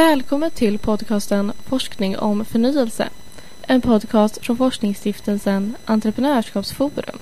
[0.00, 3.08] Välkommen till podcasten Forskning om förnyelse.
[3.62, 7.18] En podcast från forskningsstiftelsen Entreprenörskapsforum.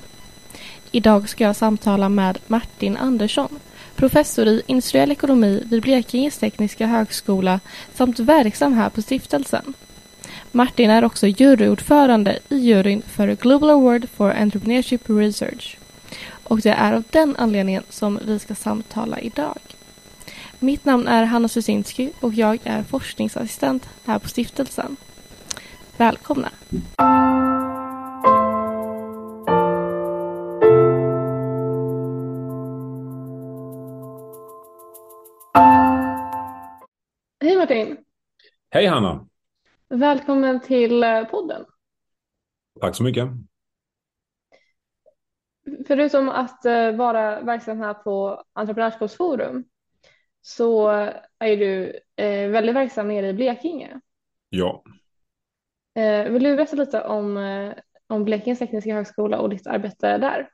[0.90, 3.58] Idag ska jag samtala med Martin Andersson,
[3.96, 7.60] professor i industriell ekonomi vid Blekinges tekniska högskola
[7.94, 9.74] samt verksam här på stiftelsen.
[10.52, 15.78] Martin är också juryordförande i juryn för Global Award for Entrepreneurship Research.
[16.44, 19.58] Och det är av den anledningen som vi ska samtala idag.
[20.60, 24.96] Mitt namn är Hanna Susinski och jag är forskningsassistent här på stiftelsen.
[25.96, 26.50] Välkomna!
[37.40, 37.96] Hej Martin!
[38.70, 39.26] Hej Hanna!
[39.88, 41.64] Välkommen till eh, podden.
[42.80, 43.28] Tack så mycket.
[45.86, 49.64] Förutom att eh, vara verksam här på Entreprenörskapsforum
[50.42, 50.88] så
[51.38, 54.00] är du eh, väldigt verksam nere i Blekinge.
[54.48, 54.84] Ja.
[56.28, 57.36] Vill du berätta lite om,
[58.06, 60.48] om Blekinges tekniska högskola och ditt arbete där?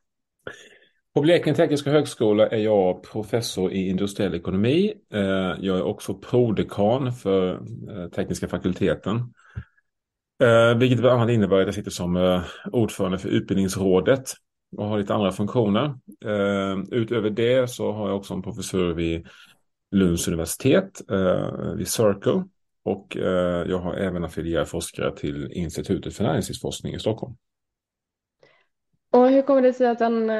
[1.14, 4.95] På Blekinge Tekniska Högskola är jag professor i industriell ekonomi.
[5.58, 7.61] Jag är också prodekan för
[8.08, 9.34] tekniska fakulteten.
[10.77, 12.42] Vilket bland annat innebär att jag sitter som
[12.73, 14.33] ordförande för utbildningsrådet
[14.77, 15.95] och har lite andra funktioner.
[16.91, 19.27] Utöver det så har jag också en professor vid
[19.95, 21.00] Lunds universitet,
[21.77, 22.45] vid Circle.
[22.83, 23.17] Och
[23.67, 27.36] jag har även affilierad forskare till Institutet för näringslivsforskning i Stockholm.
[29.12, 30.31] Och hur kommer det sig att en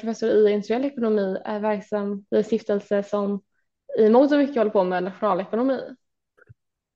[0.00, 3.40] professor i industriell ekonomi är verksam i en stiftelse som
[3.98, 5.80] i mångt och mycket håller på med nationalekonomi?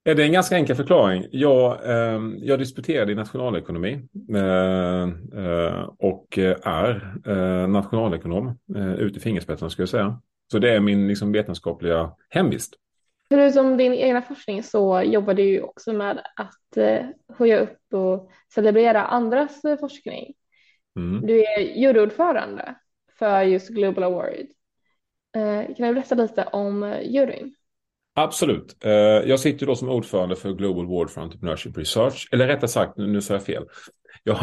[0.05, 1.27] Det är en ganska enkel förklaring.
[1.31, 5.03] Jag, eh, jag disputerade i nationalekonomi eh,
[5.43, 10.21] eh, och är eh, nationalekonom eh, ut i fingerspetsarna skulle jag säga.
[10.53, 12.75] Så det är min liksom, vetenskapliga hemvist.
[13.29, 17.07] Förutom din egna forskning så jobbar du ju också med att eh,
[17.39, 20.35] höja upp och celebrera andras eh, forskning.
[20.97, 21.27] Mm.
[21.27, 22.75] Du är juryordförande
[23.19, 24.47] för just Global Award.
[25.37, 27.55] Eh, kan du berätta lite om juryn?
[28.15, 28.77] Absolut.
[29.25, 32.29] Jag sitter då som ordförande för Global Award for Entrepreneurship Research.
[32.33, 33.65] Eller rättare sagt, nu sa jag fel.
[34.23, 34.39] Jag,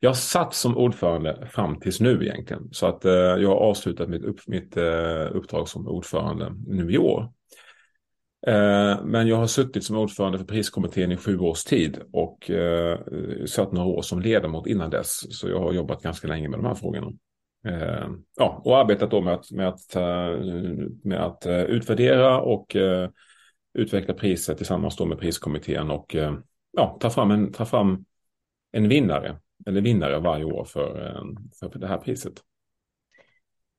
[0.00, 2.68] jag satt som ordförande fram tills nu egentligen.
[2.72, 6.98] Så att eh, jag har avslutat mitt, upp, mitt eh, uppdrag som ordförande nu i
[6.98, 7.32] år.
[8.46, 12.98] Eh, men jag har suttit som ordförande för priskommittén i sju års tid och eh,
[13.46, 15.38] satt några år som ledamot innan dess.
[15.38, 17.12] Så jag har jobbat ganska länge med de här frågorna.
[18.36, 19.94] Ja, och arbetat då med att, med att,
[21.04, 22.76] med att utvärdera och
[23.74, 26.16] utveckla priset tillsammans då med priskommittén och
[26.72, 28.04] ja, ta, fram en, ta fram
[28.72, 31.20] en vinnare eller vinnare varje år för,
[31.60, 32.32] för det här priset.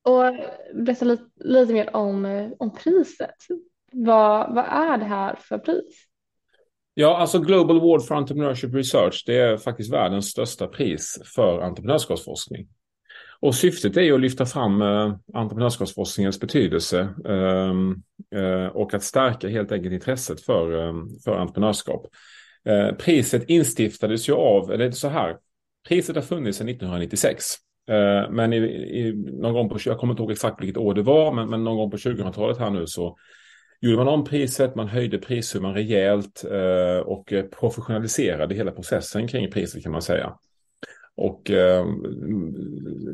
[0.03, 0.23] Och
[0.85, 3.35] berätta lite, lite mer om, om priset.
[3.91, 6.07] Vad, vad är det här för pris?
[6.93, 12.67] Ja, alltså Global Award for Entrepreneurship Research, det är faktiskt världens största pris för entreprenörskapsforskning.
[13.39, 17.73] Och syftet är ju att lyfta fram eh, entreprenörskapsforskningens betydelse eh,
[18.41, 20.93] eh, och att stärka helt enkelt intresset för, eh,
[21.23, 22.07] för entreprenörskap.
[22.65, 25.37] Eh, priset instiftades ju av, eller så här,
[25.87, 27.45] priset har funnits sedan 1996.
[27.89, 31.01] Eh, men i, i, någon gång på, jag kommer inte ihåg exakt vilket år det
[31.01, 33.17] var, men, men någon gång på 2000-talet här nu så
[33.81, 39.83] gjorde man om priset, man höjde prissumman rejält eh, och professionaliserade hela processen kring priset
[39.83, 40.37] kan man säga.
[41.15, 41.85] Och eh,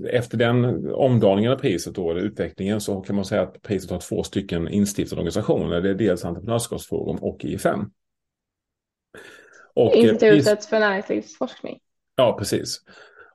[0.09, 3.99] efter den omdaningen av priset då, eller utvecklingen, så kan man säga att priset har
[3.99, 5.81] två stycken instiftade organisationer.
[5.81, 7.79] Det är dels Entreprenörskapsforum och IFM.
[9.79, 10.67] Och, Institutet pris...
[10.67, 11.79] för näringslivsforskning.
[12.16, 12.81] Ja, precis.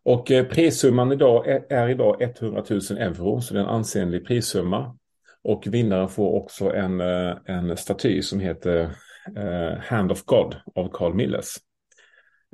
[0.02, 4.96] Och prissumman idag är, är idag 100 000 euro, så det är en ansenlig prissumma.
[5.42, 8.80] Och vinnaren får också en, eh, en staty som heter
[9.36, 11.56] uh, Hand of God av Carl Milles.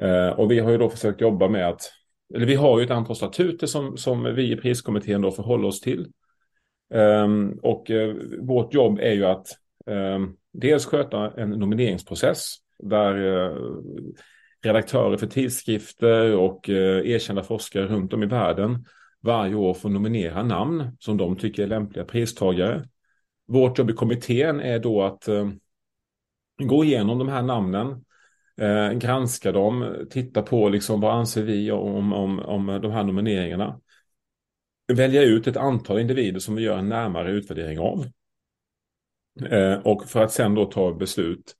[0.02, 1.92] Uh, och vi har ju då försökt jobba med att,
[2.34, 5.80] eller vi har ju ett antal statuter som, som vi i priskommittén då förhåller oss
[5.80, 6.12] till.
[6.94, 9.46] Um, och uh, vårt jobb är ju att
[9.86, 13.56] um, dels sköta en nomineringsprocess där eh,
[14.62, 18.84] redaktörer för tidskrifter och eh, erkända forskare runt om i världen
[19.20, 22.84] varje år får nominera namn som de tycker är lämpliga pristagare.
[23.46, 25.48] Vårt jobb i kommittén är då att eh,
[26.62, 28.04] gå igenom de här namnen,
[28.94, 33.80] granska dem, titta på liksom vad anser vi om, om, om de här nomineringarna.
[34.92, 38.06] Välja ut ett antal individer som vi gör en närmare utvärdering av.
[39.84, 41.54] Och för att sen då ta beslut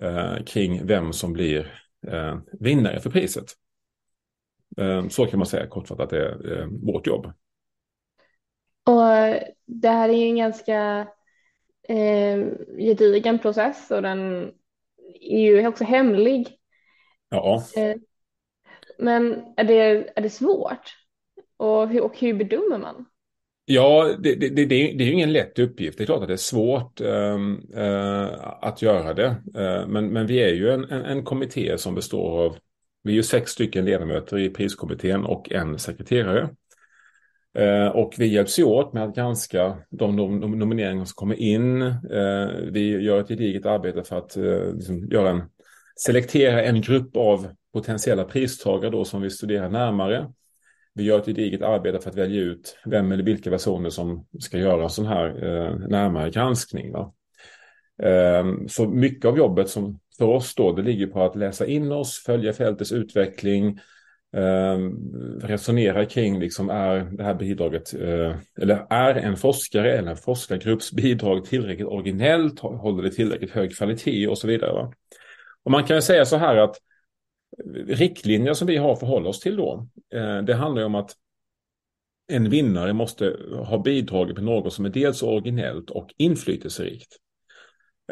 [0.00, 1.72] eh, kring vem som blir
[2.06, 3.46] eh, vinnare för priset.
[4.76, 7.26] Ehm, så kan man säga kortfattat det är vårt jobb.
[8.84, 9.02] Och
[9.66, 11.08] det här är ju en ganska
[11.88, 12.46] eh,
[12.78, 14.52] gedigen process och den
[15.20, 16.58] är ju också hemlig.
[17.28, 17.64] Ja.
[17.76, 17.96] Eh,
[18.98, 20.96] men är det, är det svårt?
[21.56, 23.06] Och hur, och hur bedömer man?
[23.74, 25.98] Ja, det, det, det, det är ju ingen lätt uppgift.
[25.98, 27.38] Det är klart att det är svårt äh,
[28.60, 29.26] att göra det.
[29.56, 32.56] Eh, men, men vi är ju en, en, en kommitté som består av,
[33.02, 36.50] vi är ju sex stycken ledamöter i priskommittén och en sekreterare.
[37.58, 41.94] Eh, och vi hjälps ju åt med att granska de, de nomineringar som kommer in.
[42.72, 44.36] vi gör ett gediget arbete för att
[44.74, 45.42] liksom göra en,
[45.96, 50.32] selektera en grupp av potentiella pristagare då som vi studerar närmare.
[50.94, 54.58] Vi gör ett gediget arbete för att välja ut vem eller vilka personer som ska
[54.58, 56.92] göra en sån här eh, närmare granskning.
[56.92, 57.12] Va?
[58.02, 61.92] Eh, så mycket av jobbet som för oss då, det ligger på att läsa in
[61.92, 63.78] oss, följa fältets utveckling,
[64.36, 64.78] eh,
[65.40, 70.92] resonera kring, liksom är det här bidraget, eh, eller är en forskare eller en forskargrupps
[70.92, 74.72] bidrag tillräckligt originellt, håller det tillräckligt hög kvalitet och så vidare.
[74.72, 74.92] Va?
[75.62, 76.76] Och man kan säga så här att
[77.86, 81.16] riktlinjer som vi har att förhålla oss till då, eh, det handlar om att
[82.28, 87.16] en vinnare måste ha bidragit med något som är dels originellt och inflytelserikt.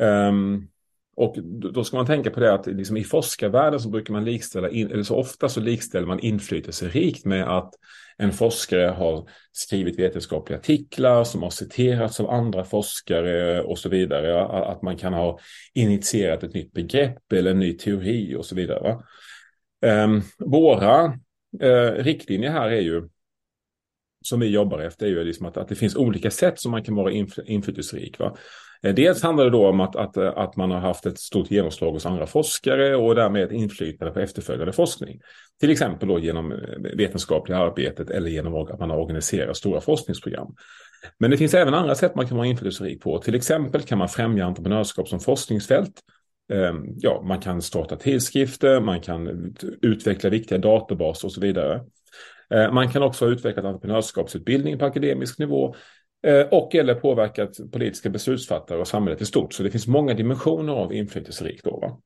[0.00, 0.68] Ehm,
[1.16, 1.36] och
[1.72, 4.90] då ska man tänka på det att liksom i forskarvärlden så brukar man likställa, in,
[4.90, 7.74] eller så ofta så likställer man inflytelserikt med att
[8.16, 14.44] en forskare har skrivit vetenskapliga artiklar som har citerats av andra forskare och så vidare.
[14.44, 15.38] Att man kan ha
[15.74, 18.98] initierat ett nytt begrepp eller en ny teori och så vidare.
[19.82, 21.04] Ehm, våra
[21.60, 23.08] eh, riktlinjer här är ju
[24.22, 26.84] som vi jobbar efter är ju liksom att, att det finns olika sätt som man
[26.84, 28.18] kan vara inf inflytelserik.
[28.18, 28.36] Va?
[28.82, 31.50] Eh, dels handlar det då om att, att, eh, att man har haft ett stort
[31.50, 35.20] genomslag hos andra forskare och därmed ett inflytande på efterföljande forskning.
[35.60, 36.58] Till exempel då genom eh,
[36.96, 40.54] vetenskapliga arbetet eller genom att man har organiserat stora forskningsprogram.
[41.18, 43.18] Men det finns även andra sätt man kan vara inflytelserik på.
[43.18, 46.00] Till exempel kan man främja entreprenörskap som forskningsfält.
[46.50, 51.80] Ehm, ja, man kan starta tidskrifter, man kan utveckla viktiga databaser och så vidare.
[52.50, 55.74] Ehm, man kan också ha utvecklat entreprenörskapsutbildning på akademisk nivå
[56.26, 59.52] eh, och eller påverkat politiska beslutsfattare och samhället i stort.
[59.52, 61.64] Så det finns många dimensioner av inflytelserikt.
[61.64, 62.00] Då, va?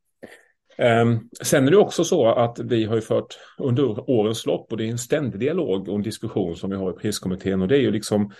[0.76, 4.78] Ehm, sen är det också så att vi har ju fört under årens lopp och
[4.78, 7.76] det är en ständig dialog och en diskussion som vi har i priskommittén och det
[7.76, 8.32] är ju liksom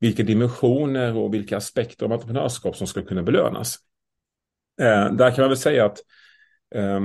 [0.00, 3.78] vilka dimensioner och vilka aspekter av entreprenörskap som ska kunna belönas.
[4.80, 5.98] Eh, där kan man väl säga att
[6.74, 7.00] eh,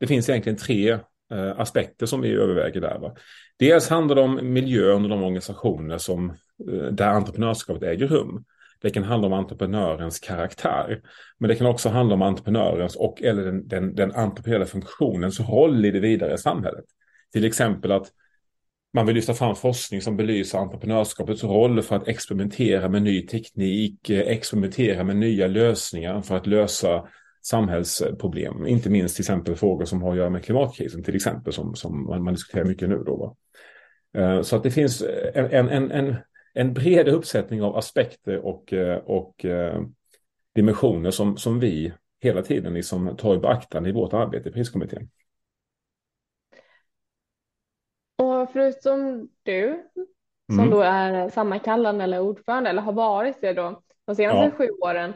[0.00, 0.90] det finns egentligen tre
[1.32, 2.98] eh, aspekter som vi överväger där.
[2.98, 3.14] Va?
[3.58, 6.30] Dels handlar det om miljön och de organisationer som,
[6.70, 8.44] eh, där entreprenörskapet äger rum.
[8.80, 11.00] Det kan handla om entreprenörens karaktär.
[11.38, 15.84] Men det kan också handla om entreprenörens och eller den, den, den entreprenöriella funktionens roll
[15.84, 16.84] i det vidare samhället.
[17.32, 18.06] Till exempel att
[18.94, 24.10] man vill lyfta fram forskning som belyser entreprenörskapets roll för att experimentera med ny teknik,
[24.10, 27.08] experimentera med nya lösningar för att lösa
[27.42, 28.66] samhällsproblem.
[28.66, 32.04] Inte minst till exempel frågor som har att göra med klimatkrisen till exempel som, som
[32.06, 33.02] man, diskuterar mycket nu.
[33.06, 33.36] Då, va?
[34.22, 36.16] Eh, så att det finns en, en, en,
[36.54, 39.82] en bred uppsättning av aspekter och, eh, och eh,
[40.54, 45.08] dimensioner som, som vi hela tiden liksom tar i beaktande i vårt arbete i priskommittén.
[48.46, 49.84] Förutom du,
[50.46, 50.70] som mm.
[50.70, 54.50] då är sammankallande eller ordförande eller har varit det då de senaste ja.
[54.50, 55.12] sju åren,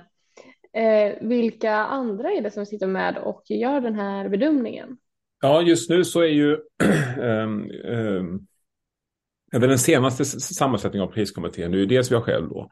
[0.72, 4.96] eh, vilka andra är det som sitter med och gör den här bedömningen?
[5.42, 6.58] Ja, just nu så är ju
[7.18, 8.46] um, um,
[9.52, 12.70] den senaste sammansättningen av priskommittén, det är ju dels jag själv då.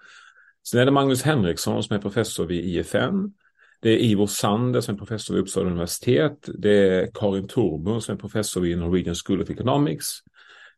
[0.69, 3.33] Sen är det Magnus Henriksson som är professor vid IFN.
[3.81, 6.49] Det är Ivo Sander som är professor vid Uppsala universitet.
[6.59, 10.19] Det är Karin Torbo som är professor vid Norwegian School of Economics.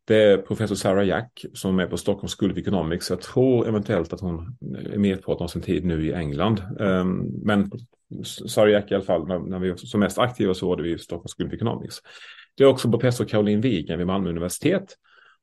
[0.04, 3.10] Det är professor Sarah Jack som är på Stockholm School of Economics.
[3.10, 4.56] Jag tror eventuellt att hon
[4.92, 6.62] är merparten av sin tid nu i England.
[6.80, 7.70] Ehm, men
[8.24, 11.00] Sarah Jack i alla fall, när, vi var som mest aktiva så var det vid
[11.00, 11.96] Stockholm School of Economics.
[12.54, 14.96] Det är också professor Caroline Wigen vid Malmö universitet.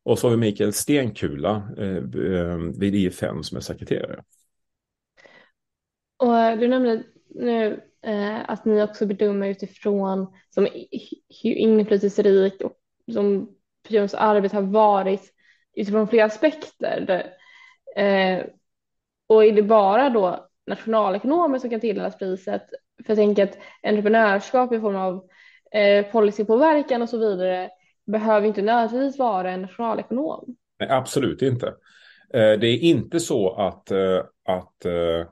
[0.04, 1.98] Och så har vi Mikael Stenkula eh,
[2.42, 4.24] ehm, vid IFN som är sekreterare.
[6.18, 7.04] Och eh, du nämnde
[7.36, 10.68] nu eh, att ni också bedömer utifrån som
[11.44, 12.74] inflytelserik och
[13.14, 13.50] som
[13.90, 15.34] persons arbete har varit
[15.76, 17.06] utifrån flera aspekter.
[17.08, 17.34] Där,
[18.04, 18.46] eh,
[19.28, 22.64] och är det bara då nationalekonomer som kan tilldelas priset?
[23.06, 25.24] För jag tänker att entreprenörskap i form av
[25.72, 27.70] eh, policypåverkan och så vidare
[28.06, 30.56] behöver inte nödvändigtvis vara en nationalekonom.
[30.80, 31.68] Nej, absolut inte.
[32.34, 35.28] Eh, det är inte så att, eh, att, eh,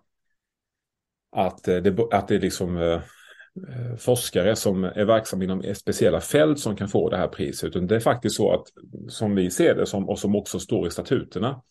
[1.32, 3.02] att, eh, det, att det liksom Eh,
[3.58, 7.70] Eh, forskare som är verksamma inom speciella fält som kan få det här priset.
[7.70, 8.64] Utan det är faktiskt så att
[9.10, 11.62] som vi ser det som, och som också står i statuterna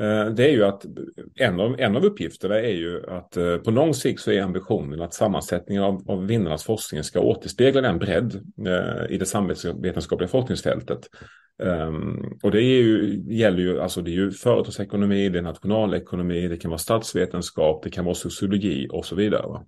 [0.00, 0.84] eh, det är ju att
[1.34, 5.02] en av, en av uppgifterna är ju att eh, på lång sikt så är ambitionen
[5.02, 8.54] att sammansättningen av, av vinnarnas forskning ska återspegla den bredd
[9.10, 11.08] i det samhällsvetenskapliga forskningsfältet.
[11.58, 16.48] Um, och det är ju, gäller ju, alltså det är ju företagsekonomi, det är nationalekonomi,
[16.48, 19.46] det kan vara statsvetenskap, det kan vara sociologi och så vidare.
[19.46, 19.66] Va?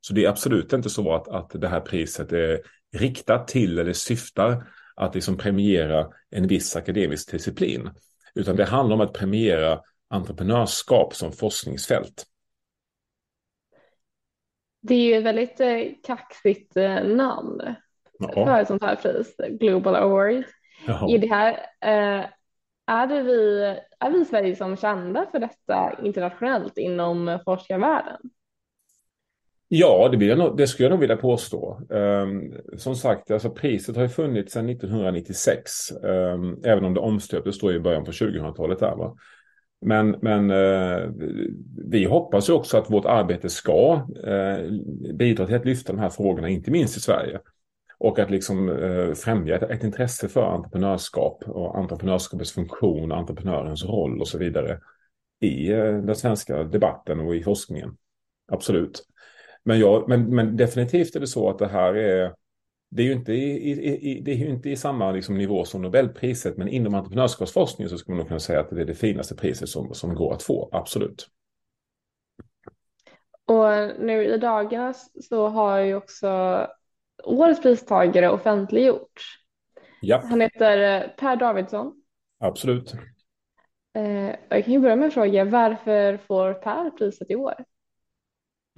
[0.00, 2.60] Så det är absolut inte så att, att det här priset är
[2.96, 7.90] riktat till eller syftar att liksom premiera en viss akademisk disciplin.
[8.34, 12.24] Utan det handlar om att premiera entreprenörskap som forskningsfält.
[14.80, 17.74] Det är ju ett väldigt eh, kaxigt eh, namn
[18.18, 18.32] ja.
[18.32, 20.44] för ett sånt här pris, Global Award.
[20.86, 21.14] Jaha.
[21.14, 22.26] Är det här, eh,
[22.86, 23.60] är, det vi,
[23.98, 28.20] är vi i Sverige som kända för detta internationellt inom forskarvärlden?
[29.70, 31.80] Ja, det, vill jag nog, det skulle jag nog vilja påstå.
[31.88, 35.70] Um, som sagt, alltså priset har ju funnits sedan 1996.
[36.02, 38.78] Um, ehm, även om det omstöptes då i början på 2000-talet.
[38.78, 39.16] Där, va?
[39.80, 41.10] Men, men uh,
[41.90, 43.94] vi hoppas ju också att vårt arbete ska
[44.26, 44.72] uh,
[45.14, 47.40] bidra till att lyfta de här frågorna, inte minst i Sverige.
[47.98, 54.20] Och att liksom uh, främja ett, ett, intresse för entreprenörskap och entreprenörskapets funktion, entreprenörens roll
[54.20, 54.80] och så vidare
[55.40, 57.96] i den svenska debatten och i forskningen.
[58.52, 59.04] Absolut.
[59.68, 62.34] Men, jag, men, men definitivt är det så att det här är
[62.90, 63.70] det är ju inte i,
[64.10, 67.98] i, det är ju inte i samma liksom nivå som Nobelpriset, men inom entreprenörskapsforskning så
[67.98, 70.42] skulle man nog kunna säga att det är det finaste priset som, som går att
[70.42, 71.28] få, absolut.
[73.44, 74.94] Och nu i dagarna
[75.28, 76.66] så har ju också
[77.24, 79.24] årets pristagare offentliggjorts.
[80.00, 80.22] Ja.
[80.24, 82.02] Han heter eh, Per Davidsson.
[82.40, 82.94] Absolut.
[83.94, 87.54] Eh, jag kan ju börja med att fråga, varför får Per priset i år?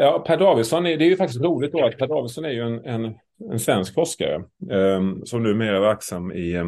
[0.02, 2.60] Ja, Per Davidsson, är, det är ju faktiskt roligt då att Per Davidsson är ju
[2.60, 3.14] en, en,
[3.50, 4.34] en svensk forskare
[4.70, 6.66] eh, som numera är verksam i eh,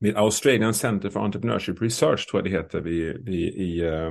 [0.00, 4.10] vid Australian Center for Entrepreneurship Research, tror jag det heter, vid, vid, i, eh,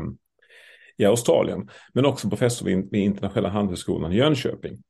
[0.97, 1.69] i Australien.
[1.93, 4.83] Men också professor vid, vid Internationella handelshögskolan i Jönköping.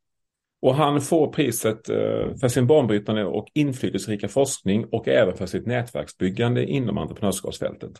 [0.61, 5.67] Och han får priset eh, för sin banbrytande och inflytelserika forskning och även för sitt
[5.67, 7.91] nätverksbyggande inom entreprenörskapsfältet.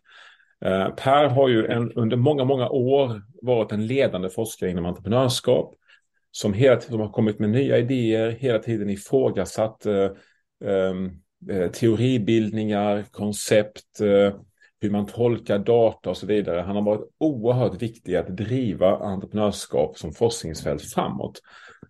[0.66, 5.76] Eh, per har ju en, under många, många år varit en ledande forskare inom entreprenörskap
[6.32, 10.10] som hela tiden har kommit med nya idéer, hela tiden ifrågasatt eh,
[10.66, 11.12] ehm,
[11.52, 14.36] eh, teoribildningar, koncept, eh,
[14.82, 16.62] hur man tolkar data och så vidare.
[16.62, 21.42] Han har varit oerhört viktig att driva entreprenörskap som forskningsfält framåt.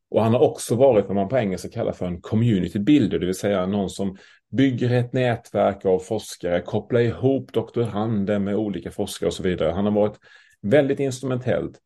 [0.10, 3.26] Och han har också varit vad man på engelska kallar för en community builder, det
[3.26, 4.18] vill säga någon som
[4.50, 9.72] bygger ett nätverk av forskare, kopplar ihop doktorander med olika forskare och så vidare.
[9.72, 10.20] Han har varit
[10.62, 11.80] väldigt instrumentellt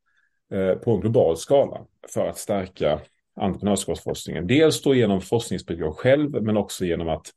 [0.53, 2.99] eh, på en global skala för att stärka
[3.35, 4.47] entreprenörskapsforskningen.
[4.47, 7.27] Dels då genom forskningsbidrag själv, men också genom att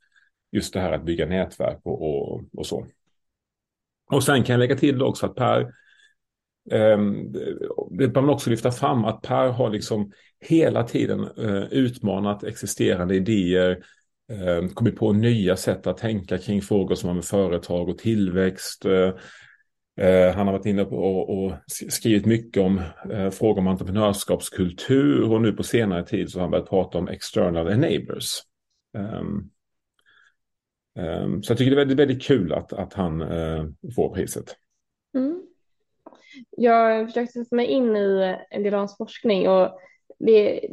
[0.51, 2.85] just det här att bygga nätverk och, och, och så.
[4.11, 5.61] Och sen kan jag lägga till också att Per,
[6.71, 6.97] eh,
[7.91, 13.15] det bör man också lyfta fram, att Per har liksom hela tiden eh, utmanat existerande
[13.15, 13.83] idéer,
[14.31, 18.85] eh, kommit på nya sätt att tänka kring frågor som har med företag och tillväxt.
[18.85, 19.13] Eh,
[20.05, 22.81] eh han har varit inne på och, och skrivit mycket om
[23.11, 27.07] eh, frågor om entreprenörskapskultur och nu på senare tid så har han börjat prata om
[27.07, 28.41] external enablers.
[28.97, 29.51] Um,
[30.99, 33.65] um, så jag tycker det är väldigt, väldigt kul att, att han eh,
[33.95, 34.55] får priset.
[35.15, 35.43] Mm.
[36.49, 39.79] Jag försökte sätta mig in i en del av hans forskning och
[40.19, 40.67] det,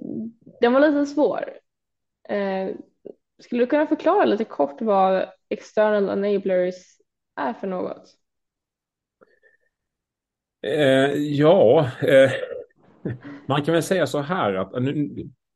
[0.60, 1.44] den var lite svår.
[2.28, 2.68] Eh,
[3.38, 6.74] skulle du kunna förklara lite kort vad external enablers
[7.36, 8.14] är för något?
[10.66, 12.30] Eh, ja, eh,
[13.46, 15.08] man kan väl säga så här att nu,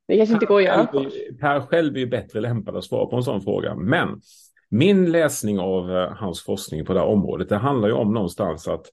[0.09, 0.87] det kanske inte går att göra.
[1.41, 3.75] Per själv är ju bättre lämpad att svara på en sån fråga.
[3.75, 4.21] Men
[4.69, 8.69] min läsning av eh, hans forskning på det här området, det handlar ju om någonstans
[8.69, 8.87] att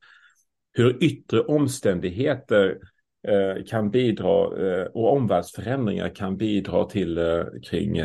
[0.74, 2.88] hur yttre omständigheter Eh,
[3.28, 8.00] Eh, kan bidra eh, och omvärldsförändringar kan bidra till eh, kring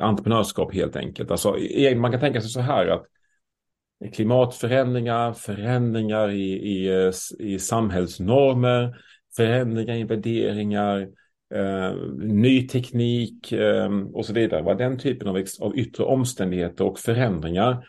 [0.00, 1.30] entreprenörskap helt enkelt.
[1.30, 1.56] Alltså,
[1.96, 3.04] man kan tänka sig så här att
[4.12, 8.96] klimatförändringar, förändringar i, i, i samhällsnormer,
[9.36, 11.00] förändringar i värderingar,
[11.54, 14.62] eh, ny teknik eh, och så vidare.
[14.62, 14.74] Va?
[14.74, 17.86] Den typen av, av yttre omständigheter och förändringar.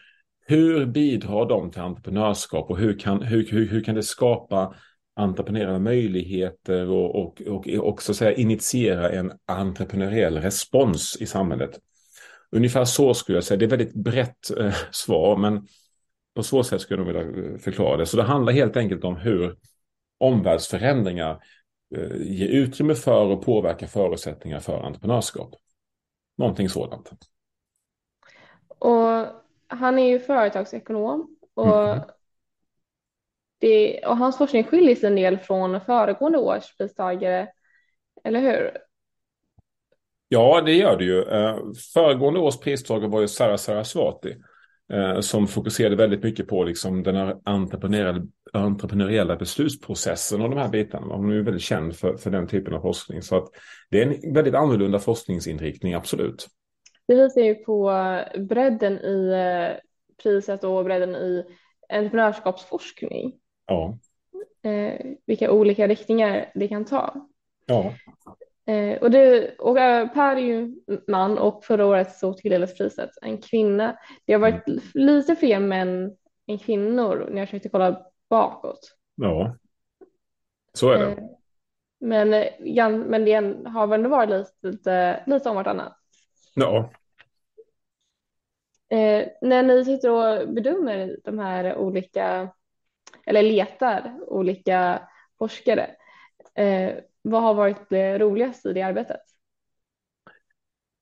[0.47, 4.75] Hur bidrar de till entreprenörskap och hur kan, hur, hur, hur kan det skapa
[5.15, 11.79] entreprenöriella möjligheter och, och, och också säga, initiera en entreprenöriell respons i samhället.
[12.51, 13.57] Ungefär så skulle jag säga.
[13.57, 15.67] Det är ett väldigt brett eh, svar, men
[16.36, 18.05] på så sätt skulle jag vilja eh, förklara det.
[18.05, 19.57] Så det handlar helt enkelt om hur
[20.17, 21.43] omvärldsförändringar
[21.95, 25.55] eh, ger utrymme för och påverkar förutsättningar för entreprenörskap.
[26.38, 27.10] Någonting sådant.
[28.79, 29.25] Och
[29.67, 32.03] han är ju företagsekonom och mm.
[33.59, 37.47] Det, och hans forskning skiljer sig en del från föregående års pristagare,
[38.24, 38.71] eller hur?
[40.27, 41.21] Ja, det gör det ju.
[41.21, 41.57] Eh,
[41.93, 44.35] föregående års pristagare var ju Sara Saraswati
[44.93, 48.21] eh, som fokuserade väldigt mycket på liksom den här entreprenöriella,
[48.53, 51.15] entreprenöriella beslutsprocessen och de här bitarna.
[51.15, 53.21] Hon är ju väldigt känd för, för den typen av forskning.
[53.21, 53.50] Så att
[53.89, 56.47] det är en väldigt annorlunda forskningsinriktning, absolut.
[57.07, 57.91] Det visar ju på
[58.38, 59.77] bredden i eh,
[60.24, 61.43] priset och bredden i
[61.89, 63.33] entreprenörskapsforskning.
[63.65, 63.98] Ja.
[64.63, 67.27] Eh, vilka olika riktningar det kan ta.
[67.65, 67.93] Ja.
[68.67, 70.75] Eh, och, det, och eh, Per är ju
[71.07, 73.98] man och förra året så tilldelades priset en kvinna.
[74.25, 74.79] Det har varit mm.
[74.93, 76.15] lite fler män
[76.48, 78.95] än kvinnor när jag försökte kolla bakåt.
[79.15, 79.55] Ja,
[80.74, 81.12] så är det.
[81.12, 81.17] Eh,
[82.00, 83.34] men, ja, men det
[83.69, 85.98] har väl ändå varit lite, lite, lite om vartannat.
[86.55, 86.89] Ja.
[88.89, 92.50] Eh, när ni sitter och bedömer de här olika,
[93.25, 95.01] eller letar olika
[95.38, 95.89] forskare,
[96.55, 96.91] eh,
[97.22, 99.22] vad har varit det roligaste i det arbetet?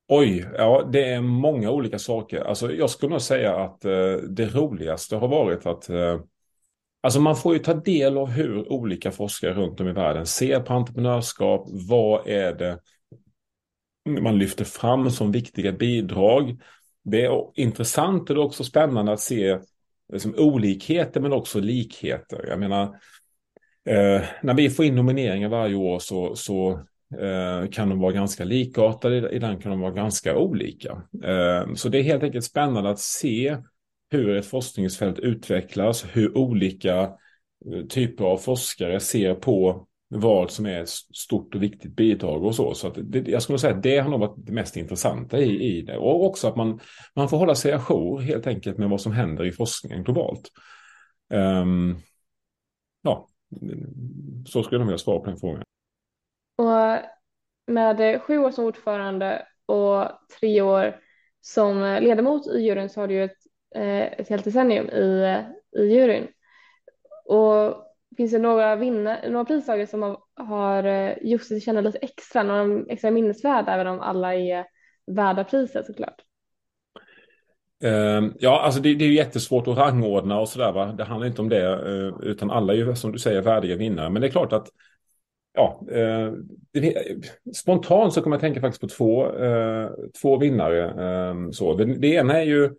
[0.07, 2.41] Oj, ja det är många olika saker.
[2.41, 6.19] Alltså jag skulle nog säga att eh, det roligaste har varit att eh,
[7.03, 10.59] Alltså man får ju ta del av hur olika forskare runt om i världen ser
[10.59, 11.67] på entreprenörskap.
[11.89, 12.79] Vad är det
[14.21, 16.61] man lyfter fram som viktiga bidrag?
[17.03, 19.59] Det är intressant och det är också spännande att se
[20.13, 22.45] liksom, olikheter men också likheter.
[22.47, 22.83] Jag menar,
[23.89, 26.71] eh, när vi får in nomineringar varje år så, så
[27.19, 31.01] eh, kan de vara ganska likartade, ibland kan de vara ganska olika.
[31.23, 33.57] Eh, så det är helt enkelt spännande att se
[34.09, 40.81] hur ett forskningsfält utvecklas, hur olika eh, typer av forskare ser på vad som är
[40.81, 42.73] ett stort och viktigt bidrag och så.
[42.73, 45.77] Så att det, jag skulle säga att det har nog varit det mest intressanta i,
[45.77, 45.97] i det.
[45.97, 46.79] Och också att man,
[47.15, 50.51] man får hålla sig ajour helt enkelt med vad som händer i forskningen globalt.
[51.33, 51.95] Um,
[53.01, 53.27] ja,
[54.47, 55.63] så skulle jag vilja svara på den frågan.
[56.57, 56.99] Och
[57.67, 60.07] med sju år som ordförande och
[60.39, 60.99] tre år
[61.41, 63.37] som ledamot i juryn så har du ju ett,
[63.75, 65.37] eh, ett helt decennium i,
[65.77, 66.27] i juryn.
[67.25, 67.82] Och
[68.17, 70.01] finns det några, vinna, några pristagare som
[70.35, 74.65] har, eh, har sig känna lite extra, några extra minnesvärda, även om alla är
[75.05, 76.21] värda priset såklart?
[77.83, 80.93] Ehm, ja, alltså det, det, är ju jättesvårt att rangordna och sådär.
[80.97, 84.09] Det handlar inte om det, eh, utan alla är ju som du säger värdiga vinnare.
[84.09, 84.67] Men det är klart att
[85.53, 86.31] ja, eh,
[86.71, 86.95] det,
[87.55, 89.31] spontant så kommer jag tänka faktiskt på två,
[90.21, 90.89] två vinnare.
[90.89, 91.73] Ehm, så.
[91.73, 92.69] Det, det, ena är ju,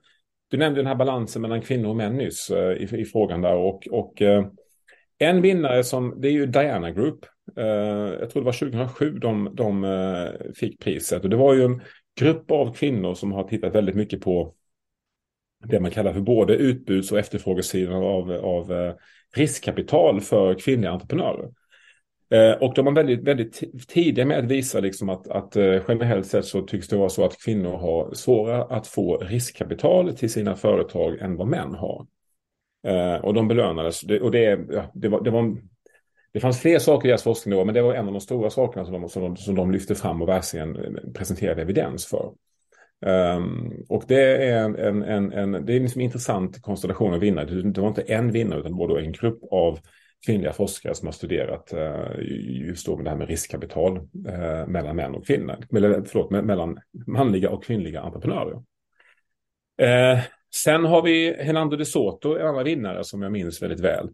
[0.49, 3.55] du nämnde den här balansen mellan kvinnor och män nyss i, i frågan där.
[3.55, 4.23] Och, och
[5.25, 7.27] en vinnare som, det är ju Diana Group.
[7.59, 7.65] Uh,
[8.21, 11.25] jag tror det var 2007 de, de uh, fick priset.
[11.25, 11.81] Och det var ju en
[12.21, 14.55] grupp av kvinnor som har tittat väldigt mycket på
[15.65, 18.95] det man kallar för både utbuds och efterfrågesidan av, av uh,
[19.37, 21.51] riskkapital för kvinnliga entreprenörer.
[22.61, 25.57] Och de var väldigt, väldigt tidiga med att visa liksom att, att
[25.89, 30.31] generellt sett så tycks det vara så att kvinnor har svårare att få riskkapital till
[30.31, 32.07] sina företag än vad män har.
[32.85, 34.01] Eh, och de belönades.
[34.01, 35.57] Det, och det, ja, det, var, det, var,
[36.33, 38.51] det fanns fler saker i deras forskning då, men det var en av de stora
[38.51, 42.33] sakerna som de, som de, som de lyfte fram och verkligen eh, presenterade evidens för.
[43.07, 47.21] Um, och det är en, en, en, en, det är liksom en intressant konstellation av
[47.21, 47.63] vinnare.
[47.63, 49.79] Det var inte en vinnare utan både en grupp av
[50.27, 52.25] kvinnliga forskare som har studerat uh,
[52.69, 55.57] just då med det här med riskkapital uh, mellan män och kvinnor.
[55.77, 58.63] Eller, förlåt, mellan manliga och kvinnliga entreprenörer.
[59.83, 60.21] Uh,
[60.55, 64.09] Sen har vi Hernando de Soto, en annan vinnare som jag minns väldigt väl.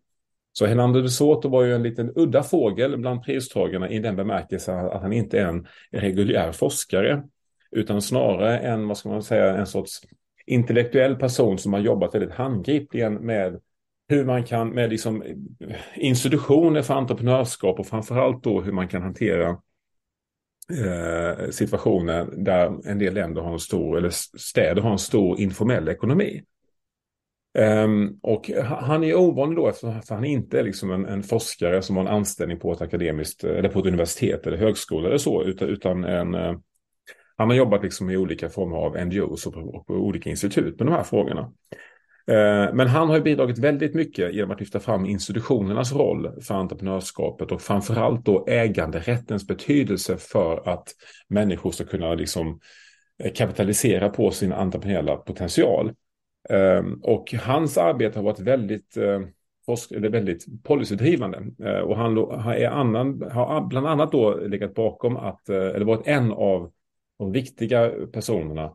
[0.53, 4.79] Så Hernando de Soto var ju en liten udda fågel bland pristagarna i den bemärkelsen
[4.79, 7.22] att han inte är en reguljär forskare,
[7.70, 10.00] utan snarare en, vad ska man säga, en sorts
[10.46, 13.61] intellektuell person som har jobbat väldigt handgripligen med
[14.09, 15.24] hur man kan, med liksom
[15.94, 19.57] institutioner för entreprenörskap och framförallt då hur man kan hantera
[20.70, 25.88] eh, situationer där en del länder har en stor, eller städer har en stor informell
[25.88, 26.42] ekonomi.
[27.59, 31.96] Um, och han är ovanlig då eftersom han inte är liksom en, en, forskare som
[31.96, 35.68] har en anställning på ett akademiskt eller på ett universitet eller högskola eller så, utan,
[35.68, 36.59] utan en, uh,
[37.37, 40.78] han har jobbat liksom i olika former av NGOs och på, och på olika institut
[40.78, 41.52] med de här frågorna.
[42.26, 47.52] Eh, men han har bidragit väldigt mycket genom att lyfta fram institutionernas roll för entreprenörskapet
[47.52, 50.88] och framförallt då äganderättens betydelse för att
[51.28, 52.61] människor ska kunna liksom
[53.24, 55.92] eh, kapitalisera på sin entreprenöriella potential.
[56.48, 59.20] Ehm, och hans arbete har varit väldigt, eh,
[59.90, 61.38] väldigt policydrivande.
[61.83, 66.72] Och han är annan, har bland annat då legat bakom att, eller varit en av
[67.18, 68.72] de viktiga personerna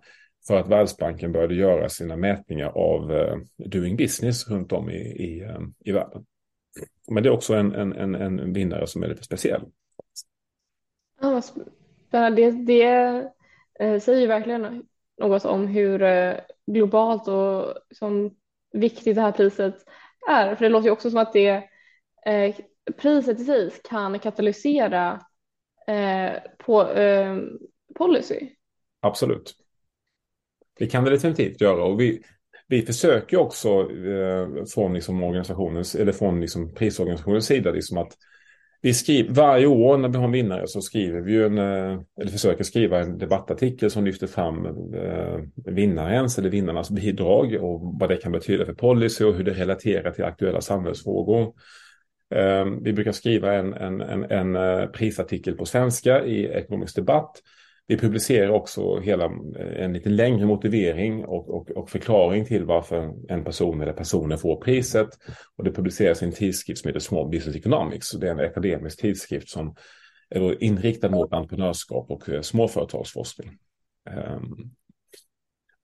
[0.48, 5.44] för att Världsbanken började göra sina mätningar av uh, doing business runt om i, i,
[5.44, 6.26] um, i världen.
[7.08, 9.62] Men det är också en, en, en, vinnare som är lite speciell.
[11.22, 11.42] Ja,
[12.30, 12.84] det, det
[13.80, 14.84] eh, säger ju verkligen
[15.18, 16.36] något om hur eh,
[16.68, 18.36] globalt och som
[18.74, 19.76] viktigt det här priset
[20.30, 20.56] är.
[20.56, 21.70] För det låter ju också som att det
[22.26, 22.56] eh,
[22.98, 25.22] priset i sig kan katalysera
[25.88, 27.38] eh, på eh,
[27.96, 28.50] policy.
[29.00, 29.65] Absolut.
[30.78, 31.84] Det kan vi definitivt göra.
[31.84, 32.22] Och vi,
[32.68, 37.72] vi försöker också eh, från liksom organisationens eller från liksom prisorganisationens sida.
[37.72, 38.14] Liksom att
[38.82, 42.32] vi skriver, varje år när vi har en vinnare så skriver vi en, eh, eller
[42.32, 48.18] försöker skriva en debattartikel som lyfter fram eh, vinnarens eller vinnarnas bidrag och vad det
[48.18, 51.54] kan betyda för policy och hur det relaterar till aktuella samhällsfrågor.
[52.36, 57.42] Eh, vi brukar skriva en, en, en, en eh, prisartikel på svenska i ekonomisk debatt
[57.88, 63.14] vi publicerar också hela eh, en lite längre motivering och, och, och, förklaring till varför
[63.30, 65.10] en person eller personer får priset.
[65.56, 68.12] Och det publiceras i en tidskrift som heter Small Business Economics.
[68.12, 69.76] Det är en akademisk tidskrift som
[70.30, 73.52] är inriktad mot entreprenörskap och eh, småföretagsforskning.
[74.10, 74.72] Um,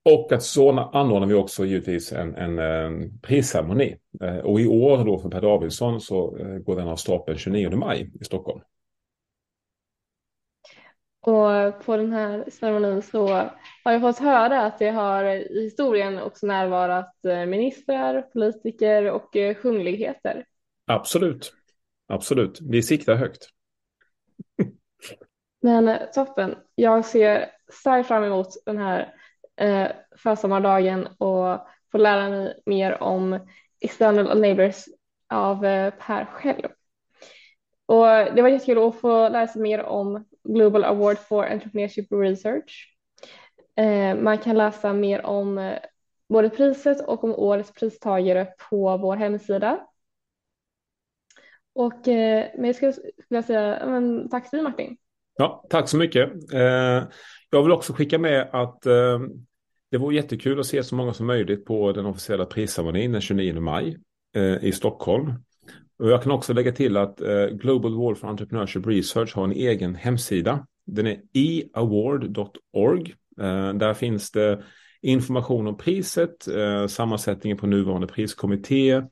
[0.04, 3.98] och att så anordnar vi också givetvis en, en, en prisceremoni.
[4.24, 8.12] Eh, och i år då för Per Davidsson så går den av stapeln 29 maj
[8.22, 8.62] i Stockholm.
[11.22, 13.28] Och på den här ceremonin så
[13.84, 19.36] har jag fått höra att det har i historien också närvarat eh, ministrar, politiker och
[19.36, 20.46] eh, kungligheter.
[20.88, 21.54] Absolut,
[22.08, 22.60] absolut.
[22.62, 23.48] Vi siktar högt.
[25.62, 26.56] Men eh, toppen.
[26.76, 29.14] Jag ser starkt fram emot den här
[29.62, 33.40] eh, försommardagen och få lära mig mer om
[33.80, 34.86] external neighbors
[35.30, 36.70] av eh, Per själv.
[37.92, 42.96] Och det var jättekul att få lära sig mer om Global Award for Entrepreneurship Research.
[43.76, 45.78] Eh, man kan läsa mer om eh,
[46.30, 49.88] både priset och om årets pristagare på vår hemsida.
[51.74, 52.94] Och eh, men jag skulle
[53.30, 54.98] vilja säga men, tack till dig Martin.
[55.36, 56.30] Ja, tack så mycket.
[57.50, 58.82] Jag vill också skicka med att
[59.92, 63.60] det vore jättekul att se så många som möjligt på den officiella prisceremonin den 29
[63.60, 63.98] maj
[64.62, 65.34] i Stockholm.
[66.02, 69.52] Och jag kan också lägga till att eh, Global Wall for Entrepreneurship Research har en
[69.52, 70.68] egen hemsida.
[70.86, 73.16] Den är eaward.org.
[73.42, 74.64] Eh, där finns det
[75.02, 78.96] information om priset, eh, sammansättningen på nuvarande priskommitté.
[78.96, 79.08] Det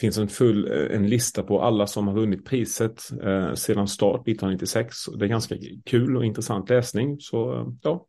[0.00, 4.96] finns en full en lista på alla som har vunnit priset eh, sedan start 1996.
[5.18, 7.20] Det är ganska kul och intressant läsning.
[7.20, 8.06] Så ja,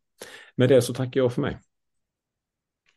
[0.56, 1.58] med det så tackar jag för mig.